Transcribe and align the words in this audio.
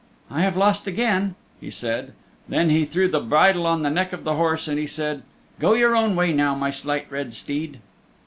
"I 0.31 0.41
have 0.41 0.57
lost 0.57 0.87
again," 0.87 1.35
he 1.59 1.69
said. 1.69 2.13
Then 2.49 2.71
he 2.71 2.85
threw 2.85 3.07
the 3.07 3.19
bridle 3.19 3.67
on 3.67 3.83
the 3.83 3.91
neck 3.91 4.13
of 4.13 4.23
the 4.23 4.33
horse 4.33 4.67
and 4.67 4.79
he 4.79 4.87
said, 4.87 5.21
"Go 5.59 5.75
your 5.75 5.95
own 5.95 6.15
way 6.15 6.33
now, 6.33 6.55
my 6.55 6.71
Slight 6.71 7.05
Red 7.11 7.35
Steed." 7.35 7.77